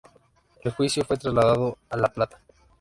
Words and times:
El 0.63 0.71
juicio 0.71 1.05
fue 1.05 1.17
trasladado 1.17 1.77
a 1.91 1.95
La 1.95 2.07
Plata. 2.07 2.39